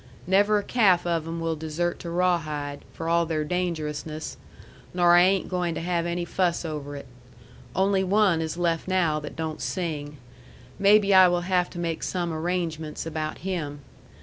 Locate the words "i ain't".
5.15-5.47